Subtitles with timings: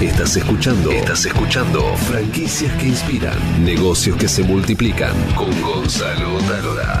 [0.00, 0.90] Estás escuchando.
[0.90, 1.80] Estás escuchando.
[1.96, 3.38] Franquicias que inspiran.
[3.64, 5.14] Negocios que se multiplican.
[5.36, 7.00] Con Gonzalo Talora.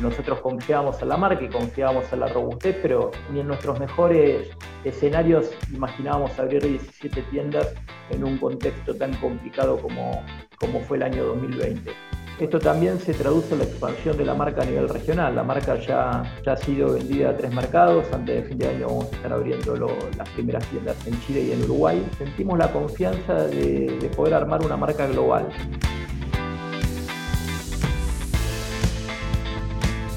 [0.00, 4.48] Nosotros confiábamos en la marca y confiábamos en la robustez, pero ni en nuestros mejores
[4.84, 7.74] escenarios imaginábamos abrir 17 tiendas
[8.10, 10.24] en un contexto tan complicado como,
[10.56, 11.92] como fue el año 2020.
[12.40, 15.36] Esto también se traduce en la expansión de la marca a nivel regional.
[15.36, 18.06] La marca ya, ha sido vendida a tres mercados.
[18.14, 19.76] Antes de fin de año vamos a estar abriendo
[20.16, 22.02] las primeras tiendas en Chile y en Uruguay.
[22.16, 25.48] Sentimos la confianza de poder armar una marca global.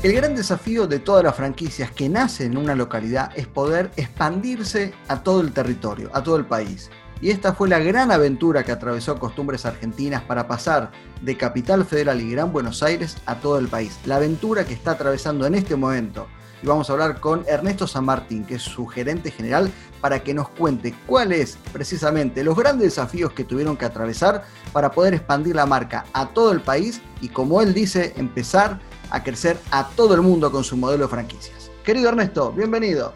[0.01, 4.93] El gran desafío de todas las franquicias que nacen en una localidad es poder expandirse
[5.09, 6.89] a todo el territorio, a todo el país.
[7.23, 10.91] Y esta fue la gran aventura que atravesó Costumbres Argentinas para pasar
[11.21, 13.97] de Capital Federal y Gran Buenos Aires a todo el país.
[14.03, 16.27] La aventura que está atravesando en este momento.
[16.61, 20.33] Y vamos a hablar con Ernesto San Martín, que es su gerente general, para que
[20.33, 24.43] nos cuente cuáles precisamente los grandes desafíos que tuvieron que atravesar
[24.73, 29.23] para poder expandir la marca a todo el país y, como él dice, empezar a
[29.23, 31.71] crecer a todo el mundo con su modelo de franquicias.
[31.85, 33.13] Querido Ernesto, bienvenido.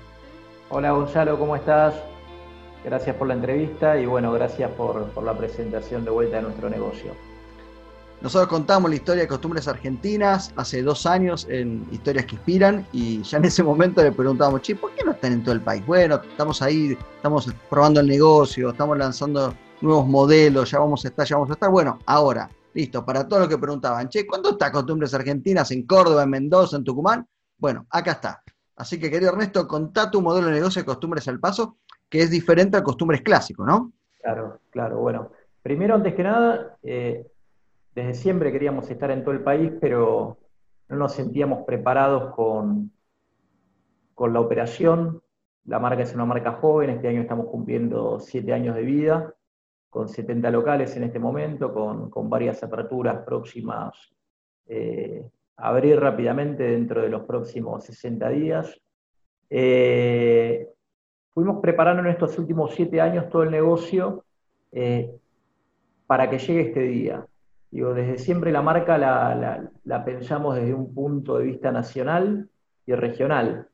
[0.69, 1.93] Hola Gonzalo, ¿cómo estás?
[2.87, 7.11] Gracias por la entrevista y bueno, gracias por, la presentación de vuelta de nuestro negocio.
[8.21, 13.21] Nosotros contamos la historia de costumbres argentinas hace dos años en Historias que Inspiran y
[13.23, 15.85] ya en ese momento le preguntábamos, che, ¿por qué no están en todo el país?
[15.85, 21.27] Bueno, estamos ahí, estamos probando el negocio, estamos lanzando nuevos modelos, ya vamos a estar,
[21.27, 21.69] ya vamos a estar.
[21.69, 26.23] Bueno, ahora, listo, para todos los que preguntaban, che, ¿cuándo está Costumbres Argentinas en Córdoba,
[26.23, 27.27] en Mendoza, en Tucumán?
[27.57, 28.41] Bueno, acá está.
[28.77, 31.79] Así que, querido Ernesto, contá tu modelo de negocio de Costumbres al Paso
[32.09, 33.91] que es diferente a costumbres clásicos, ¿no?
[34.21, 34.99] Claro, claro.
[34.99, 37.25] Bueno, primero, antes que nada, eh,
[37.93, 40.37] desde siempre queríamos estar en todo el país, pero
[40.89, 42.91] no nos sentíamos preparados con,
[44.13, 45.21] con la operación.
[45.65, 49.33] La marca es una marca joven, este año estamos cumpliendo siete años de vida,
[49.89, 54.13] con 70 locales en este momento, con, varias aperturas próximas
[54.67, 58.81] eh, a abrir rápidamente dentro de los próximos 60 días.
[59.49, 60.69] Eh,
[61.37, 64.25] fuimos preparando en estos últimos siete años todo el negocio
[64.71, 65.11] eh,
[66.07, 67.27] para que llegue este día.
[67.69, 72.49] Digo, desde siempre la marca la, pensamos desde un punto de vista nacional
[72.87, 73.67] y regional.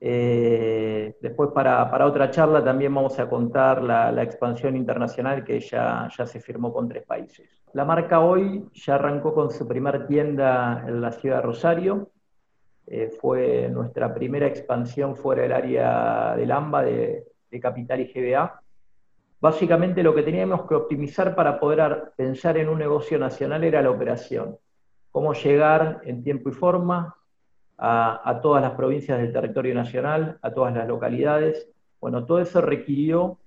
[0.00, 6.24] Eh, después para, otra charla también vamos a contar la, expansión internacional que ya, ya
[6.24, 7.50] se firmó con tres países.
[7.72, 12.10] La marca hoy ya arrancó con su primer tienda en la ciudad de Rosario,
[12.90, 17.24] eh, fue nuestra primera expansión fuera del área del AMBA de,
[17.60, 18.62] Capital y GBA.
[19.40, 23.90] Básicamente lo que teníamos que optimizar para poder pensar en un negocio nacional era la
[23.90, 24.56] operación.
[25.10, 27.16] Cómo llegar en tiempo y forma
[27.76, 31.68] a, todas las provincias del territorio nacional, a todas las localidades.
[32.00, 33.38] Bueno, todo eso requirió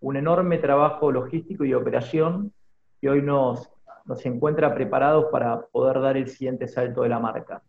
[0.00, 2.52] un enorme trabajo logístico y operación
[3.00, 3.70] que hoy nos,
[4.04, 7.62] nos encuentra preparados para poder dar el siguiente salto de la marca.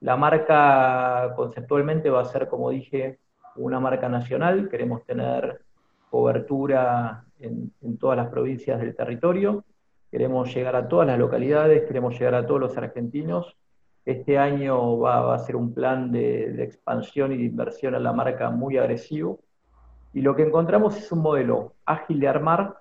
[0.00, 3.18] La marca conceptualmente va a ser, como dije,
[3.56, 4.68] una marca nacional.
[4.68, 5.60] Queremos tener
[6.08, 9.64] cobertura en, todas las provincias del territorio.
[10.10, 13.56] Queremos llegar a todas las localidades, queremos llegar a todos los argentinos.
[14.04, 18.50] Este año va, a ser un plan de, expansión y de inversión en la marca
[18.50, 19.40] muy agresivo.
[20.14, 22.76] Y lo que encontramos es un modelo ágil de armar,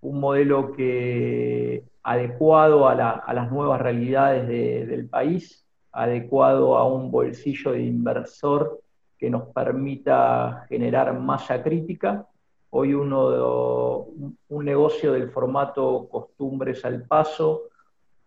[0.00, 5.62] un modelo que adecuado a, las nuevas realidades del país,
[5.92, 8.80] adecuado a un bolsillo de inversor
[9.18, 12.26] que nos permita generar masa crítica.
[12.70, 14.06] Hoy uno,
[14.48, 17.68] un negocio del formato costumbres al paso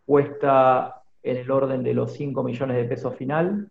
[0.06, 3.68] cuesta en el orden de los 5 millones de pesos final.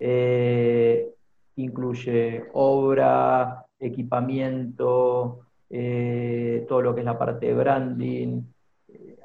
[0.00, 1.14] Eh,
[1.56, 8.42] incluye obra, equipamiento, eh, todo lo que es la parte de branding,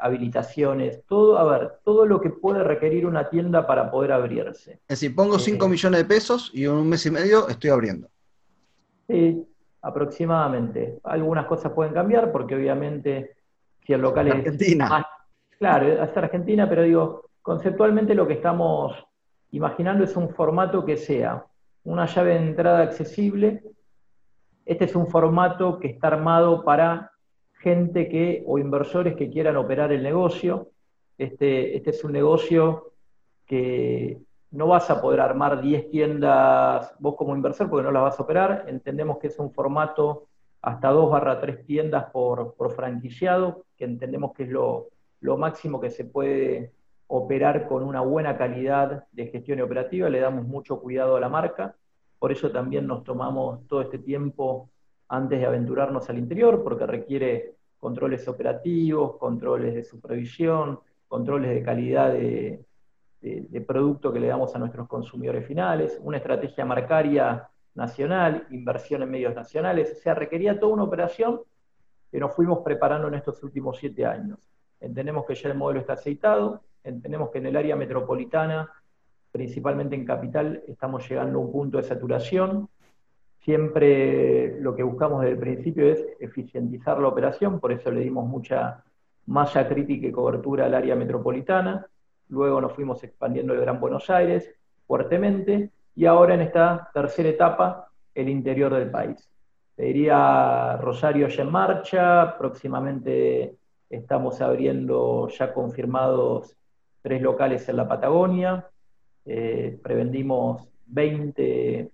[0.03, 4.73] habilitaciones, todo, a ver, todo lo que puede requerir una tienda para poder abrirse.
[4.73, 7.69] Es decir, pongo 5 eh, millones de pesos y en un mes y medio estoy
[7.69, 8.09] abriendo.
[9.07, 9.47] Sí,
[9.81, 10.99] aproximadamente.
[11.05, 13.37] Algunas cosas pueden cambiar porque obviamente
[13.85, 14.33] si el local es...
[14.33, 15.07] Argentina.
[15.57, 18.93] claro, es Argentina, pero digo, conceptualmente lo que estamos
[19.51, 21.45] imaginando es un formato que sea
[21.85, 23.63] una llave de entrada accesible.
[24.65, 27.12] Este es un formato que está armado para
[27.63, 30.69] gente que, o inversores que quieran operar el negocio.
[31.17, 32.91] Este, este es un negocio
[33.45, 34.19] que
[34.51, 38.23] no vas a poder armar 10 tiendas vos como inversor porque no las vas a
[38.23, 38.65] operar.
[38.67, 40.27] Entendemos que es un formato
[40.61, 44.89] hasta 2 barra 3 tiendas por, por, franquiciado, que entendemos que es lo,
[45.21, 46.73] lo máximo que se puede
[47.07, 50.09] operar con una buena calidad de gestión y operativa.
[50.09, 51.75] Le damos mucho cuidado a la marca.
[52.19, 54.69] Por eso también nos tomamos todo este tiempo
[55.07, 62.13] antes de aventurarnos al interior, porque requiere controles operativos, controles de supervisión, controles de calidad
[62.13, 62.65] de,
[63.67, 69.33] producto que le damos a nuestros consumidores finales, una estrategia marcaria nacional, inversión en medios
[69.33, 71.41] nacionales, o sea, requería toda una operación
[72.11, 74.39] que nos fuimos preparando en estos últimos siete años.
[74.79, 78.69] Entendemos que ya el modelo está aceitado, entendemos que en el área metropolitana,
[79.31, 82.69] principalmente en capital, estamos llegando a un punto de saturación.
[83.43, 88.25] Siempre lo que buscamos desde el principio es eficientizar la operación, por eso le dimos
[88.25, 88.83] mucha
[89.25, 91.85] malla crítica y cobertura al área metropolitana.
[92.29, 94.49] Luego nos fuimos expandiendo el Gran Buenos Aires
[94.87, 99.29] fuertemente y ahora en esta tercera etapa el interior del país.
[99.75, 103.57] Te diría Rosario ya en marcha, próximamente
[103.89, 106.55] estamos abriendo ya confirmados
[107.01, 108.65] tres locales en la Patagonia,
[109.25, 111.91] eh, prevendimos 20,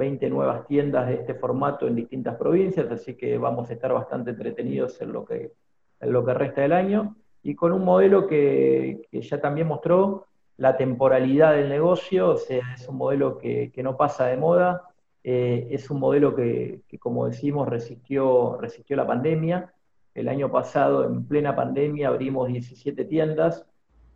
[0.00, 4.30] 20 nuevas tiendas de este formato en distintas provincias, así que vamos a estar bastante
[4.30, 5.52] entretenidos en lo que,
[6.00, 10.26] en lo que resta del año, y con un modelo que, que ya también mostró
[10.56, 14.90] la temporalidad del negocio, o sea, es un modelo que, que no pasa de moda,
[15.22, 19.72] eh, es un modelo que, como decimos, resistió, resistió la pandemia.
[20.14, 23.66] El año pasado, en plena pandemia, abrimos 17 tiendas.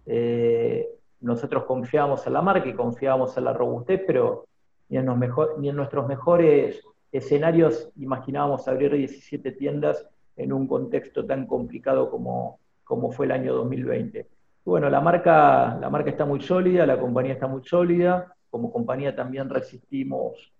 [0.06, 0.88] Eh,
[1.20, 4.46] nosotros confiábamos en la marca y confiábamos en la robustez, pero
[4.88, 12.58] ni en, nuestros mejores escenarios imaginábamos abrir 17 tiendas en un contexto tan complicado como,
[12.82, 14.26] como fue el año 2020.
[14.64, 19.14] Bueno, la marca, la marca está muy sólida, la compañía está muy sólida, como compañía
[19.14, 20.52] también resistimos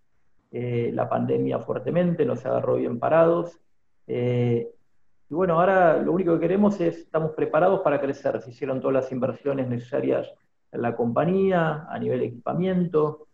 [0.52, 3.58] eh, la pandemia fuertemente, nos agarró bien parados.
[4.06, 4.68] Eh,
[5.28, 8.40] y bueno, ahora lo único que queremos es, estamos preparados para crecer.
[8.40, 10.32] Se hicieron todas las inversiones necesarias
[10.70, 13.26] en la compañía, a nivel de equipamiento,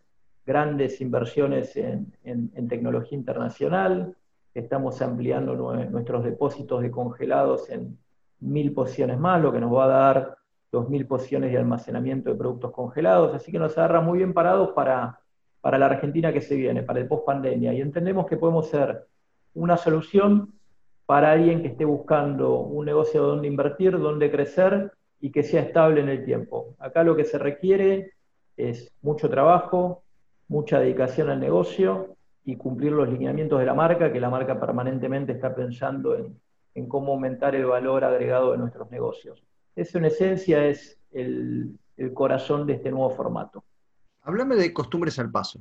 [0.45, 4.17] grandes inversiones en, tecnología internacional.
[4.55, 7.99] Estamos ampliando nuestros depósitos de congelados en
[8.41, 10.37] mil posiciones más, lo que nos va a dar
[10.73, 13.35] dos mil posiciones de almacenamiento de productos congelados.
[13.35, 15.21] Así que nos agarra muy bien parados para
[15.61, 17.73] para la Argentina que se viene, para el post pandemia.
[17.73, 19.07] Y entendemos que podemos ser
[19.55, 20.55] una solución
[21.07, 26.01] para alguien que esté buscando un negocio donde invertir, donde crecer y que sea estable
[26.01, 26.75] en el tiempo.
[26.79, 28.13] Acá lo que se requiere
[28.57, 30.03] es mucho trabajo,
[30.51, 35.33] mucha dedicación al negocio y cumplir los lineamientos de la marca, que la marca permanentemente
[35.33, 36.39] está pensando en,
[36.89, 39.43] cómo aumentar el valor agregado de nuestros negocios.
[39.75, 41.79] Eso en esencia es el
[42.15, 43.65] corazón de este nuevo formato.
[44.23, 45.61] Háblame de costumbres al paso.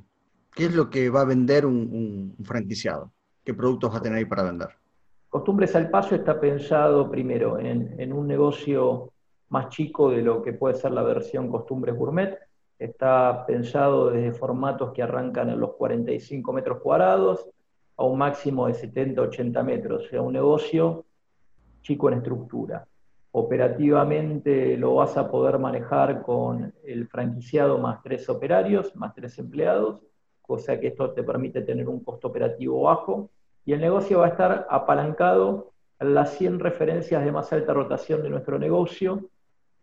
[0.54, 3.12] ¿Qué es lo que va a vender un, franquiciado?
[3.44, 4.68] ¿Qué productos va a tener ahí para vender?
[5.28, 9.12] Costumbres al paso está pensado primero en, un negocio
[9.48, 12.36] más chico de lo que puede ser la versión Costumbres Gourmet.
[12.80, 17.46] Está pensado desde formatos que arrancan en los 45 metros cuadrados
[17.98, 21.04] a un máximo de 70-80 metros, o sea, un negocio
[21.82, 22.86] chico en estructura.
[23.32, 30.00] Operativamente lo vas a poder manejar con el franquiciado más tres operarios, más tres empleados,
[30.40, 33.28] cosa que esto te permite tener un costo operativo bajo,
[33.66, 38.22] y el negocio va a estar apalancado a las 100 referencias de más alta rotación
[38.22, 39.28] de nuestro negocio,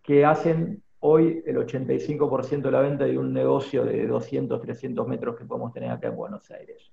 [0.02, 5.38] que hacen hoy el 85% de la venta de un negocio de 200, 300 metros
[5.38, 6.92] que podemos tener acá en Buenos Aires.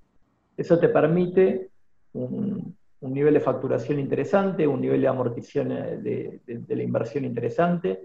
[0.56, 1.70] Eso te permite
[2.12, 8.00] un, un nivel de facturación interesante, un nivel de amortización eh, de, la inversión interesante.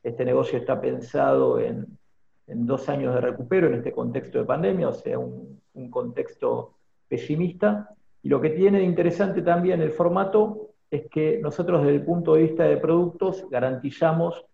[0.00, 1.98] Este negocio está pensado en,
[2.46, 6.74] dos años de recupero en este contexto de pandemia, o sea, un, contexto
[7.08, 7.90] pesimista.
[8.22, 12.34] Y lo que tiene de interesante también el formato es que nosotros desde el punto
[12.34, 14.44] de vista de productos garantizamos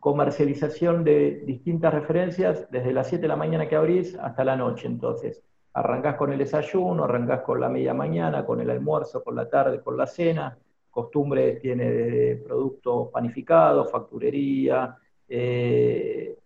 [0.00, 4.86] comercialización de distintas referencias desde las 7 de la mañana que abrís hasta la noche.
[4.86, 9.48] Entonces, Arrancás con el desayuno, arrancás con la media mañana, con el almuerzo, con la
[9.48, 10.58] tarde, con la cena.
[10.90, 14.96] Costumbre tiene de productos panificados, facturería,
[15.28, 16.36] eh,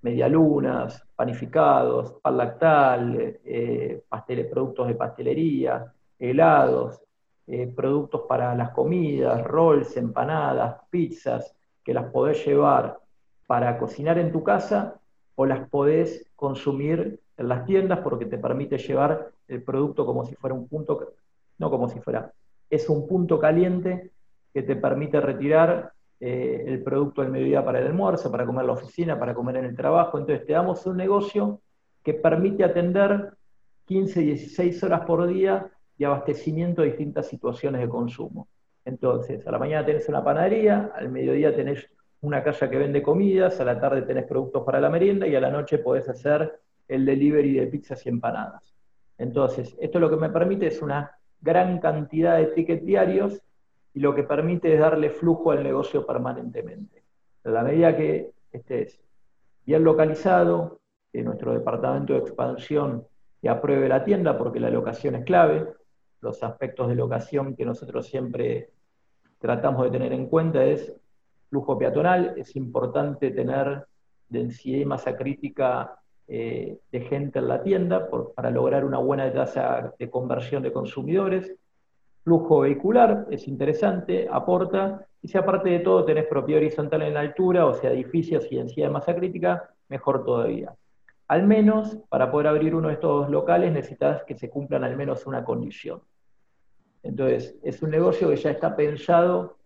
[0.00, 4.02] medialunas, panificados, pan lactal, eh,
[4.50, 7.02] productos de pastelería, helados,
[7.46, 11.54] eh, productos para las comidas, rolls, empanadas, pizzas,
[11.86, 12.98] que las podés llevar
[13.46, 15.00] para cocinar en tu casa
[15.36, 20.34] o las podés consumir en las tiendas porque te permite llevar el producto como si
[20.34, 21.12] fuera un punto,
[21.58, 22.32] no como si fuera,
[22.68, 24.10] es un punto caliente
[24.52, 28.66] que te permite retirar eh, el producto del mediodía para el almuerzo, para comer en
[28.66, 30.18] la oficina, para comer en el trabajo.
[30.18, 31.60] Entonces te damos un negocio
[32.02, 33.32] que permite atender
[33.84, 38.48] 15, 16 horas por día y abastecimiento de distintas situaciones de consumo.
[38.86, 41.90] Entonces, a la mañana tenés una panadería, al mediodía tenés
[42.20, 45.40] una casa que vende comidas, a la tarde tenés productos para la merienda y a
[45.40, 48.76] la noche podés hacer el delivery de pizzas y empanadas.
[49.18, 53.42] Entonces, esto lo que me permite es una gran cantidad de tickets diarios
[53.92, 57.02] y lo que permite es darle flujo al negocio permanentemente.
[57.42, 59.00] A la medida que estés
[59.64, 60.78] bien localizado,
[61.12, 63.04] que nuestro departamento de expansión
[63.40, 65.66] te apruebe la tienda, porque la locación es clave,
[66.20, 68.70] los aspectos de locación que nosotros siempre
[69.38, 70.92] tratamos de tener en cuenta es
[71.48, 73.86] flujo peatonal, es importante tener
[74.28, 79.94] densidad y masa crítica eh, de gente en la tienda para lograr una buena tasa
[79.98, 81.54] de conversión de consumidores.
[82.24, 87.66] Flujo vehicular es interesante, aporta, y si aparte de todo tenés propiedad horizontal en altura,
[87.66, 90.74] o sea, edificios y densidad de masa crítica, mejor todavía.
[91.28, 95.26] Al menos, para poder abrir uno de estos locales, necesitas que se cumplan al menos
[95.26, 96.00] una condición.
[97.06, 99.56] Entonces, es un negocio que ya está pensado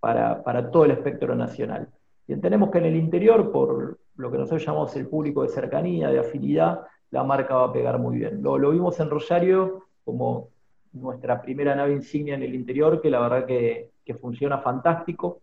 [0.00, 1.88] para, todo el espectro nacional.
[2.26, 6.10] Y entendemos que en el interior, por lo que nosotros llamamos el público de cercanía,
[6.10, 6.80] de afinidad,
[7.10, 8.42] la marca va a pegar muy bien.
[8.42, 10.48] Lo, vimos en Rosario como
[10.92, 15.40] nuestra primera nave insignia en el interior, que la verdad que, funciona fantástico.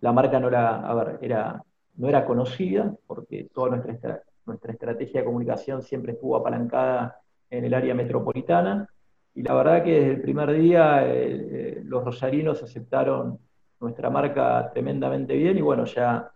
[0.00, 1.62] La marca no, era,
[1.94, 7.72] no era conocida, porque toda nuestra, nuestra estrategia de comunicación siempre estuvo apalancada en el
[7.72, 8.88] área metropolitana,
[9.34, 13.38] y la verdad que desde el primer día eh, eh, los rosarinos aceptaron
[13.80, 16.30] nuestra marca tremendamente bien y bueno, ya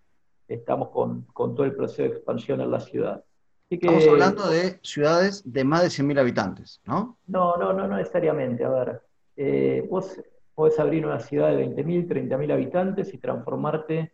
[0.49, 3.25] estamos con, todo el proceso de expansión en la ciudad.
[3.71, 7.19] Estamos hablando de ciudades de más de 100.000 habitantes, ¿no?
[7.27, 8.65] No, no, no, necesariamente.
[8.65, 9.03] A ver,
[9.37, 10.21] eh, vos
[10.55, 14.11] podés abrir una ciudad de 20.000, 30.000 habitantes y transformarte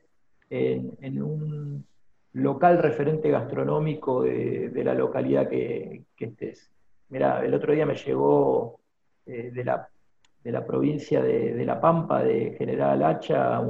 [0.50, 1.86] en, un
[2.32, 6.73] local referente gastronómico de, la localidad que, que estés.
[7.14, 8.80] Mira, el otro día me llegó
[9.24, 13.62] eh, de, la, provincia de, La Pampa, de General Hacha,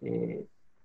[0.00, 0.42] eh,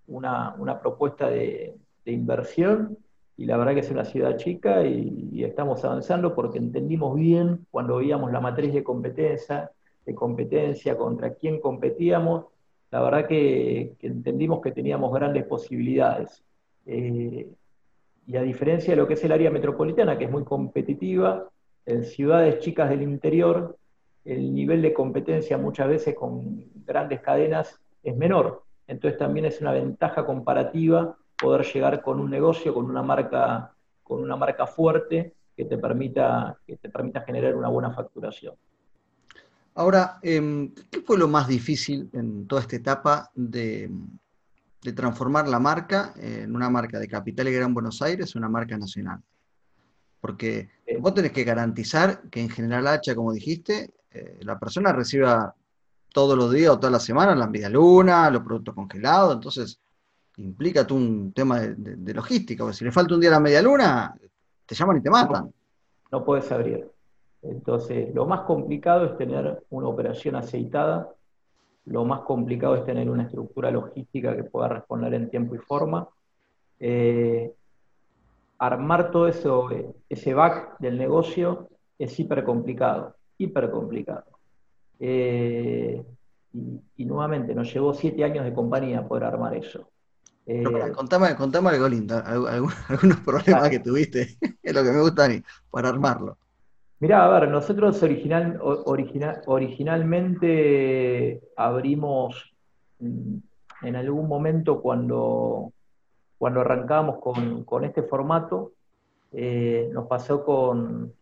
[0.08, 1.74] una, propuesta de,
[2.04, 2.98] inversión
[3.38, 7.96] y la verdad que es una ciudad chica y, estamos avanzando porque entendimos bien cuando
[7.96, 9.72] veíamos la matriz de competencia,
[10.06, 12.48] de competencia contra quién competíamos,
[12.92, 16.44] la verdad que, entendimos que teníamos grandes posibilidades.
[16.86, 17.50] Eh,
[18.28, 21.50] y a diferencia de lo que es el área metropolitana, que es muy competitiva,
[21.86, 23.78] en ciudades chicas del interior
[24.26, 28.64] el nivel de competencia muchas veces con grandes cadenas es menor.
[28.86, 34.22] Entonces también es una ventaja comparativa poder llegar con un negocio, con una marca, con
[34.22, 38.56] una marca fuerte que te permita, que te permita generar una buena facturación.
[39.76, 43.90] Ahora, em, ¿qué fue lo más difícil en toda esta etapa de,
[44.82, 48.78] de transformar la marca en una marca de Capital y Gran Buenos Aires, una marca
[48.78, 49.22] nacional.
[50.22, 50.70] Porque
[51.00, 55.54] vos tenés que garantizar que en General Hacha, como dijiste, eh, la persona reciba
[56.14, 59.80] todos los días o toda la semana la media luna, los productos congelados, entonces
[60.38, 63.62] implica tú un tema de, logística, porque si le falta un día a la media
[63.62, 64.16] luna,
[64.66, 65.46] te llaman y te matan.
[65.46, 65.54] No,
[66.12, 66.90] no puedes abrir.
[67.42, 71.10] Entonces, lo más complicado es tener una operación aceitada
[71.88, 76.08] lo más complicado es tener una estructura logística que pueda responder en tiempo y forma.
[76.80, 77.54] Eh,
[78.60, 79.70] armar todo eso,
[80.10, 84.26] ese back del negocio es hiper complicado, hiper complicado.
[85.00, 86.04] Eh,
[86.98, 89.90] y, nuevamente, nos llevó siete años de compañía poder armar eso.
[90.46, 90.64] Eh,
[90.94, 92.22] contame, algo lindo,
[92.90, 96.38] algunos problemas que tuviste, es lo que me gusta a mí, para armarlo.
[97.00, 98.60] Mirá, a ver, nosotros original,
[99.46, 102.52] originalmente abrimos
[103.00, 105.74] en algún momento cuando,
[106.40, 108.72] cuando arrancamos con, este formato,
[109.32, 111.14] eh, nos pasó con,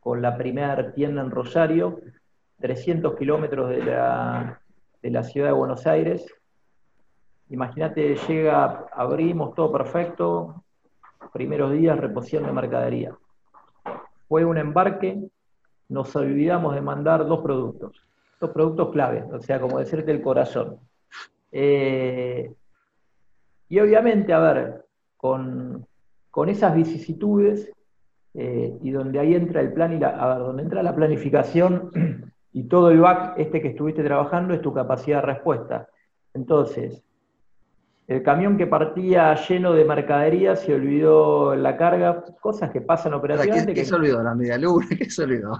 [0.00, 2.00] con la primera tienda en Rosario,
[2.58, 4.60] 300 kilómetros de la,
[5.00, 6.26] de la ciudad de Buenos Aires.
[7.50, 10.64] Imagínate, llega, abrimos todo perfecto,
[11.32, 13.16] primeros días reposición de mercadería
[14.28, 15.18] fue un embarque,
[15.88, 18.00] nos olvidamos de mandar dos productos,
[18.40, 20.78] dos productos clave, o sea, como decirte el corazón.
[21.50, 22.52] Eh,
[23.68, 24.84] y obviamente, a ver,
[25.16, 25.86] con,
[26.46, 27.72] esas vicisitudes
[28.34, 31.90] eh, y donde ahí entra el plan y a ver, donde entra la planificación
[32.52, 35.88] y todo el back este que estuviste trabajando es tu capacidad de respuesta.
[36.34, 37.02] Entonces,
[38.08, 43.74] el camión que partía lleno de mercadería se olvidó la carga, cosas que pasan operativamente.
[43.74, 44.22] ¿Qué, se olvidó?
[44.22, 45.52] La media luna, ¿qué se olvidó?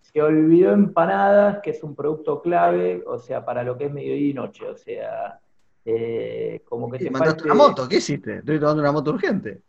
[0.00, 4.30] Se olvidó empanadas, que es un producto clave, o sea, para lo que es mediodía
[4.30, 5.40] y noche, o sea,
[5.84, 7.88] eh, como que te mandaste una moto?
[7.88, 8.36] ¿Qué hiciste?
[8.36, 9.60] Estoy tomando una moto urgente.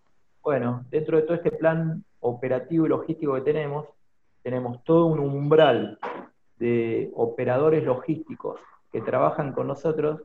[0.43, 3.87] Bueno, dentro de todo este plan operativo y logístico que tenemos,
[4.43, 5.97] tenemos todo un umbral
[6.59, 8.59] de operadores logísticos
[8.91, 10.21] que trabajan con nosotros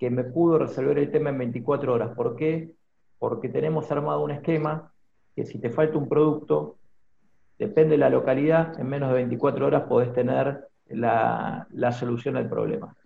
[0.00, 2.14] que me pudo resolver el tema en 24 horas.
[2.16, 2.72] ¿Por qué?
[3.18, 4.90] Porque tenemos armado un esquema
[5.36, 6.78] que si te falta un producto,
[7.58, 12.96] depende de la localidad, en menos de 24 horas podés tener la, solución al problema.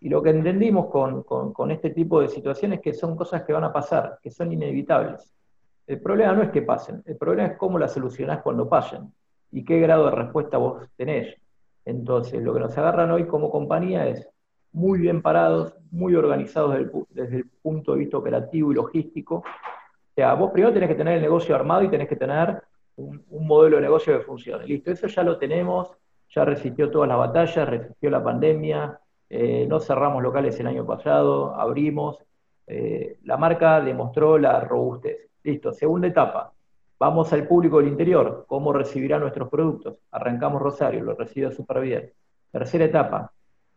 [0.00, 3.64] Y lo que entendimos con, este tipo de situaciones es que son cosas que van
[3.64, 5.30] a pasar, que son inevitables.
[5.86, 9.12] El problema no es que pasen, el problema es cómo las solucionás cuando pasen
[9.52, 11.36] y qué grado de respuesta vos tenés.
[11.84, 14.26] Entonces, lo que nos agarran hoy como compañía es
[14.74, 16.76] muy bien parados, muy organizados
[17.10, 19.36] desde el, punto de vista operativo y logístico.
[19.36, 22.60] O sea, vos primero tenés que tener el negocio armado y tenés que tener
[22.96, 24.66] un, modelo de negocio que funcione.
[24.66, 25.96] Listo, eso ya lo tenemos,
[26.28, 28.98] ya resistió todas las batallas, resistió la pandemia,
[29.30, 32.18] eh, no cerramos locales el año pasado, abrimos,
[32.66, 35.28] eh, la marca demostró la robustez.
[35.44, 36.52] Listo, segunda etapa,
[36.98, 39.98] vamos al público del interior, cómo recibirá nuestros productos.
[40.10, 42.12] Arrancamos Rosario, lo recibe súper bien.
[42.50, 43.32] Tercera etapa,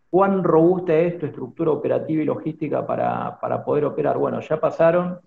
[0.09, 4.17] ¿cuán robusta es tu estructura operativa y logística para, para poder operar?
[4.17, 5.19] Bueno, ya pasaron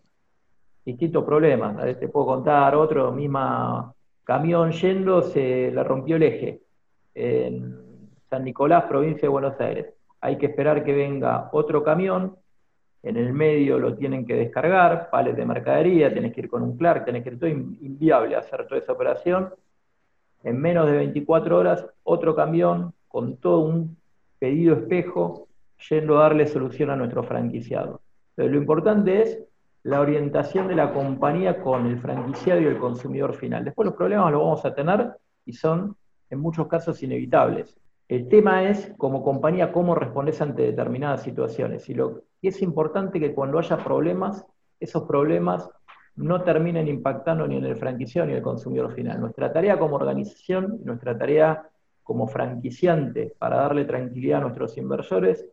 [0.85, 1.77] distintos problemas.
[1.99, 3.93] Te puedo contar otro, misma
[4.25, 6.63] camión yendo, se le rompió el eje
[7.15, 9.87] en San Nicolás, provincia de Buenos Aires.
[10.21, 12.37] Hay que esperar que venga otro camión,
[13.03, 16.77] en el medio lo tienen que descargar, pales de mercadería, tenés que ir con un
[16.77, 19.55] Clark, tenés que ir todo inviable hacer toda esa operación.
[20.43, 23.97] En menos de 24 horas, otro camión con todo un
[24.40, 25.47] pedido espejo
[25.88, 28.00] yendo a darle solución a nuestro franquiciado.
[28.35, 29.38] Pero lo importante es
[29.82, 33.64] la orientación de la compañía con el franquiciado y el consumidor final.
[33.64, 35.12] Después los problemas los vamos a tener
[35.47, 35.97] y son
[36.28, 37.78] en muchos casos inevitables.
[38.09, 41.88] El tema es, como compañía, cómo respondes ante determinadas situaciones.
[41.88, 44.44] Y, lo, es importante que cuando haya problemas,
[44.80, 45.70] esos problemas
[46.16, 49.20] no terminen impactando ni en el franquiciado ni en el consumidor final.
[49.20, 51.70] Nuestra tarea como organización, nuestra tarea
[52.11, 55.47] como franquiciante para darle tranquilidad a nuestros inversores,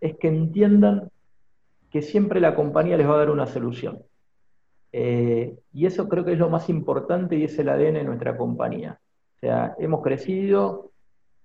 [0.00, 1.10] es que entiendan
[1.90, 4.04] que siempre la compañía les va a dar una solución.
[4.92, 8.36] Eh, y eso creo que es lo más importante y es el ADN de nuestra
[8.36, 9.00] compañía.
[9.34, 10.92] O sea, hemos crecido,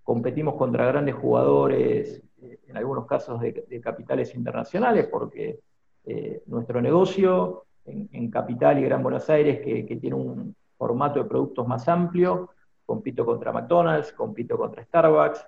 [0.03, 5.61] competimos contra grandes jugadores, eh, en algunos casos de, capitales internacionales, porque
[6.05, 11.67] eh, nuestro negocio en, Capital y Gran Buenos Aires, que, tiene un formato de productos
[11.67, 12.51] más amplio,
[12.85, 15.47] compito contra McDonald's, compito contra Starbucks,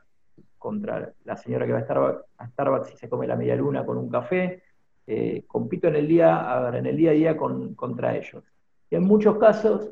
[0.57, 3.85] contra la señora que va a Starbucks, a Starbucks y se come la media luna
[3.85, 4.63] con un café,
[5.05, 8.43] eh, compito en el día, en el día a día contra ellos.
[8.89, 9.91] Y en muchos casos,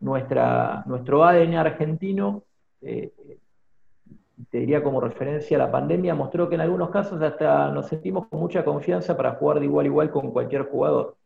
[0.00, 2.42] nuestro ADN argentino,
[2.82, 3.12] eh,
[4.50, 8.26] te diría como referencia a la pandemia, mostró que en algunos casos hasta nos sentimos
[8.26, 11.16] con mucha confianza para jugar de igual a igual con cualquier jugador.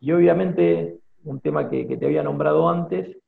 [0.00, 3.18] Y obviamente, un tema que te había nombrado antes,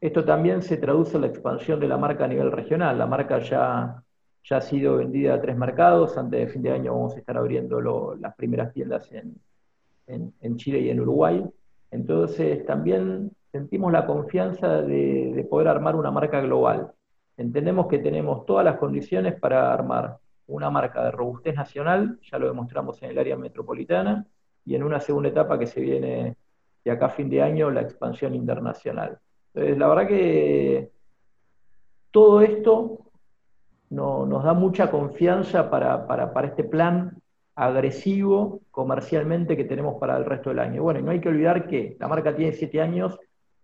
[0.00, 2.98] esto también se traduce en la expansión de la marca a nivel regional.
[2.98, 4.02] La marca ya
[4.50, 6.16] ha sido vendida a tres mercados.
[6.16, 7.80] Antes de fin de año vamos a estar abriendo
[8.16, 11.44] las primeras tiendas en, Chile y en Uruguay.
[11.90, 16.92] Entonces también sentimos la confianza de, poder armar una marca global.
[17.36, 22.48] Entendemos que tenemos todas las condiciones para armar una marca de robustez nacional, ya lo
[22.48, 24.26] demostramos en el área metropolitana,
[24.64, 26.36] y en una segunda etapa que se viene
[26.84, 29.18] de acá a fin de año, la expansión internacional.
[29.54, 30.90] Entonces, la verdad que
[32.10, 32.98] todo esto
[33.90, 37.20] no, nos da mucha confianza para, este plan
[37.54, 40.82] agresivo comercialmente que tenemos para el resto del año.
[40.82, 43.18] Bueno, y no hay que olvidar que la marca tiene 7 años,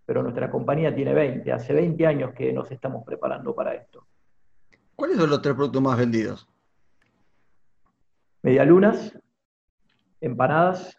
[0.05, 1.53] pero nuestra compañía tiene 20.
[1.53, 4.07] Hace 20 años que nos estamos preparando para esto.
[4.97, 6.49] ¿Cuáles son los tres productos más vendidos?
[8.42, 9.18] Medialunas,
[10.20, 10.99] empanadas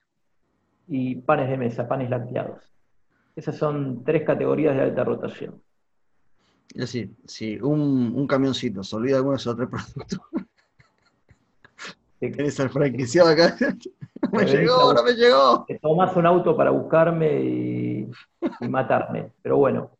[0.87, 2.74] y panes de mesa, panes lacteados.
[3.35, 5.61] Esas son tres categorías de alta rotación.
[6.69, 10.19] Es decir, si un, un camioncito se olvida alguno de esos tres productos,
[12.19, 13.55] ¿Quieres el franquiciado acá?
[14.31, 15.65] me llegó, no me llegó.
[15.67, 18.11] Te tomas un auto para buscarme y,
[18.61, 19.31] matarme.
[19.41, 19.91] Pero bueno,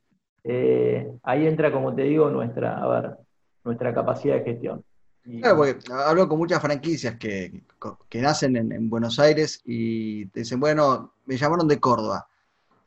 [0.43, 3.17] eh, ahí entra, como te digo, nuestra, a ver,
[3.63, 4.84] nuestra capacidad de gestión.
[5.24, 7.62] claro, porque hablo con muchas franquicias que,
[8.10, 12.28] que nacen en, en, Buenos Aires y te dicen, bueno, me llamaron de Córdoba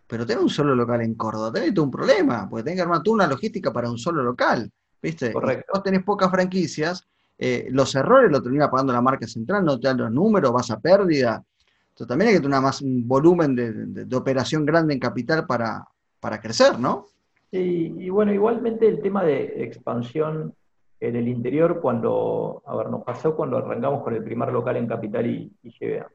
[0.09, 3.13] pero tenés un solo local en Córdoba, tenés un problema, porque tenés que armar tú
[3.13, 4.69] una logística para un solo local,
[5.03, 5.33] ¿viste?
[5.33, 5.71] Correcto.
[5.73, 9.87] vos tenés pocas franquicias, eh, los errores los termina pagando la marca central, no te
[9.87, 11.45] dan los números, vas a pérdida.
[11.91, 15.85] Entonces también hay que tener más un volumen de, operación grande en capital para,
[16.21, 17.07] para crecer, ¿no?
[17.51, 20.55] Sí, y bueno, igualmente el tema de expansión
[21.01, 24.89] en el interior, cuando, a ver, nos pasó cuando arrancamos con el primer local en
[24.89, 26.09] Capital y, y GBA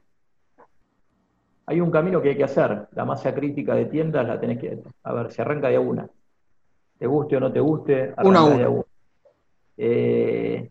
[1.66, 2.88] hay un camino que hay que hacer.
[2.92, 4.82] La masa crítica de tiendas la tenés que.
[5.02, 6.08] A ver, se arranca de a una.
[6.98, 8.84] Te guste o no te guste, arranca una de a una.
[9.76, 10.70] Eh,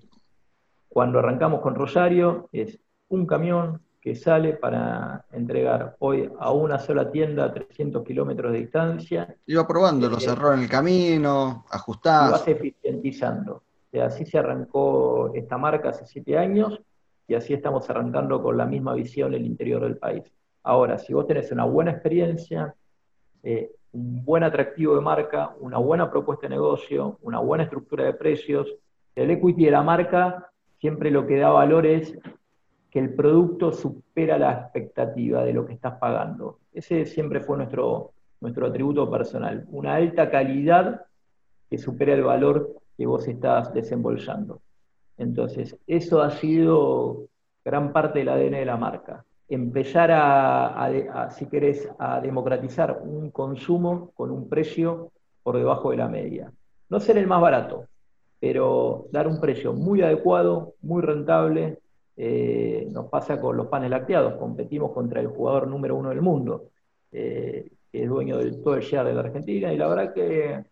[0.87, 2.79] cuando arrancamos con Rosario, es
[3.09, 8.59] un camión que sale para entregar hoy a una sola tienda a 300 kilómetros de
[8.59, 9.35] distancia.
[9.45, 12.33] Iba probando los eh, errores en el camino, ajustando.
[12.33, 13.63] vas eficientizando.
[14.01, 16.81] así se arrancó esta marca hace siete años
[17.27, 20.23] y así estamos arrancando con la misma visión en el interior del país.
[20.63, 22.73] Ahora, si vos tenés una buena experiencia,
[23.43, 28.13] eh, un buen atractivo de marca, una buena propuesta de negocio, una buena estructura de
[28.13, 28.73] precios,
[29.15, 30.49] el equity de la marca
[30.79, 32.17] siempre lo que da valor es
[32.89, 36.59] que el producto supera la expectativa de lo que estás pagando.
[36.73, 41.05] Ese siempre fue nuestro, nuestro atributo personal, una alta calidad
[41.69, 44.61] que supera el valor que vos estás desembolsando.
[45.17, 47.27] Entonces, eso ha sido
[47.63, 49.25] gran parte del ADN de la marca.
[49.49, 55.11] Empezar a, si querés, a democratizar un consumo con un precio
[55.43, 56.51] por debajo de la media.
[56.89, 57.85] No ser el más barato,
[58.39, 61.79] pero dar un precio muy adecuado, muy rentable.
[62.15, 66.69] Eh, nos pasa con los panes lacteados, competimos contra el jugador número uno del mundo,
[67.11, 70.63] eh, que es dueño del todo el share de la Argentina, y la verdad que,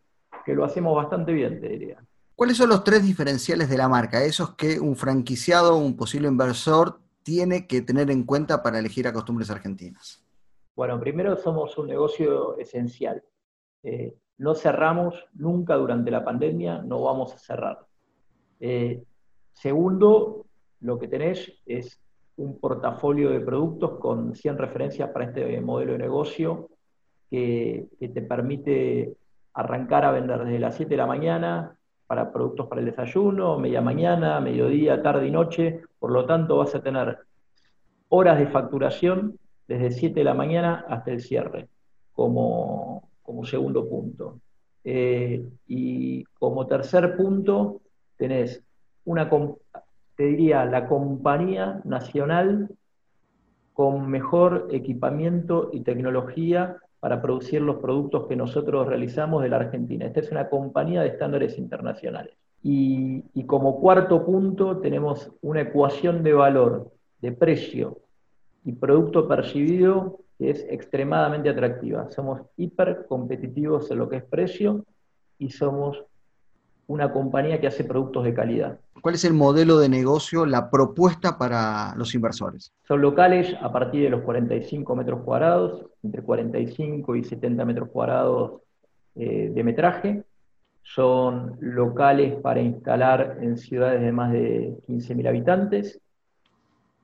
[0.45, 1.97] que lo hacemos bastante bien, te diría.
[2.35, 4.23] ¿Cuáles son los tres diferenciales de la marca?
[4.23, 9.13] Esos que un franquiciado, un posible inversor, tiene que tener en cuenta para elegir a
[9.13, 10.23] costumbres argentinas.
[10.75, 13.23] Bueno, primero somos un negocio esencial.
[13.83, 17.85] Eh, no cerramos nunca durante la pandemia, no vamos a cerrar.
[18.59, 19.03] Eh,
[19.51, 20.45] segundo,
[20.79, 21.99] lo que tenés es
[22.37, 26.69] un portafolio de productos con 100 referencias para este modelo de negocio
[27.29, 29.15] que, que te permite
[29.53, 31.77] arrancar a vender desde las 7 de la mañana
[32.11, 35.79] para productos para el desayuno, media mañana, mediodía, tarde y noche.
[35.97, 37.19] Por lo tanto, vas a tener
[38.09, 41.69] horas de facturación desde 7 de la mañana hasta el cierre,
[42.11, 43.07] como,
[43.45, 44.41] segundo punto.
[44.83, 47.79] Eh, y como tercer punto,
[48.17, 48.61] tenés
[49.05, 49.29] una,
[50.17, 52.67] te diría, la compañía nacional
[53.71, 60.05] con mejor equipamiento y tecnología para producir los productos que nosotros realizamos de la Argentina.
[60.05, 62.35] Esta es una compañía de estándares internacionales.
[62.63, 67.97] Y, como cuarto punto tenemos una ecuación de valor, de precio
[68.63, 72.09] y producto percibido que es extremadamente atractiva.
[72.11, 74.85] Somos hiper competitivos en lo que es precio
[75.39, 76.05] y somos
[76.87, 78.79] una compañía que hace productos de calidad.
[79.01, 82.71] ¿Cuál es el modelo de negocio, la propuesta para los inversores?
[82.87, 88.61] Son locales a partir de los 45 metros cuadrados, entre 45 y 70 metros cuadrados
[89.15, 90.23] eh, de metraje.
[90.83, 95.99] Son locales para instalar en ciudades de más de 15.000 habitantes,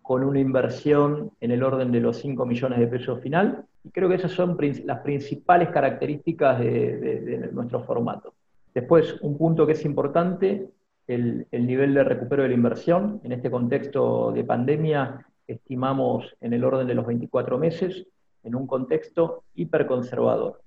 [0.01, 3.65] con una inversión en el orden de los 5 millones de pesos final.
[3.83, 8.33] Y creo que esas son las principales características de nuestro formato.
[8.77, 10.69] Después, un punto que es importante,
[11.07, 13.19] el, nivel de recupero de la inversión.
[13.23, 18.05] En este contexto de pandemia estimamos en el orden de los 24 meses,
[18.43, 20.61] en un contexto hiperconservador.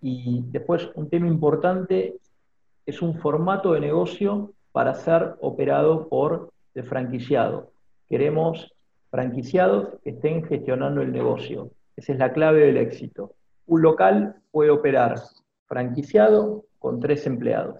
[0.00, 2.16] Y después, un tema importante
[2.86, 7.72] es un formato de negocio para ser operado por el franquiciado.
[8.08, 8.72] Queremos
[9.10, 11.72] franquiciados que estén gestionando el negocio.
[11.94, 13.34] Esa es la clave del éxito.
[13.66, 15.16] Un local puede operar
[15.70, 17.76] franquiciado con tres empleados,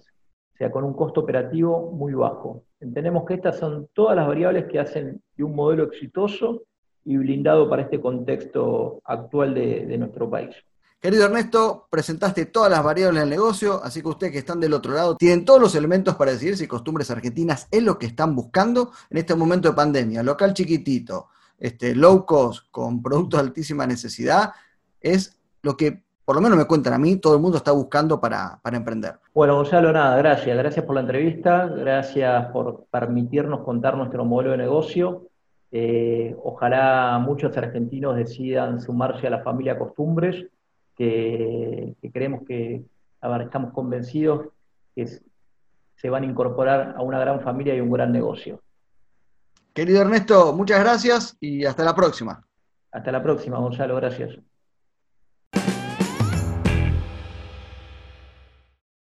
[0.53, 2.63] o sea, con un costo operativo muy bajo.
[2.79, 6.63] Entendemos que estas son todas las variables que hacen de un modelo exitoso
[7.03, 10.55] y blindado para este contexto actual de, nuestro país.
[11.01, 14.93] Querido Ernesto, presentaste todas las variables del negocio, así que ustedes que están del otro
[14.93, 18.91] lado tienen todos los elementos para decidir si costumbres argentinas es lo que están buscando
[19.09, 20.23] en este momento de pandemia.
[20.23, 21.27] Local chiquitito,
[21.57, 24.53] este, low cost, con productos de altísima necesidad,
[25.01, 28.21] es lo que por lo menos me cuentan a mí, todo el mundo está buscando
[28.21, 29.15] para, emprender.
[29.33, 30.57] Bueno, Gonzalo, nada, gracias.
[30.57, 35.27] Gracias por la entrevista, gracias por permitirnos contar nuestro modelo de negocio.
[35.73, 40.45] Eh, ojalá muchos argentinos decidan sumarse a la familia Costumbres,
[40.95, 42.85] que, creemos que,
[43.41, 44.47] estamos convencidos
[44.95, 48.61] que se van a incorporar a una gran familia y un gran negocio.
[49.73, 52.41] Querido Ernesto, muchas gracias y hasta la próxima.
[52.89, 54.39] Hasta la próxima, Gonzalo, gracias.